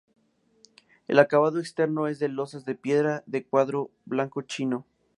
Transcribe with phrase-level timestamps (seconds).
[1.07, 4.87] El acabado externo es de lozas de piedra de cuarzo blanco chino.